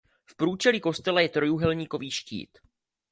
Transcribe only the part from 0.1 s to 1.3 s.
V průčelí kostela je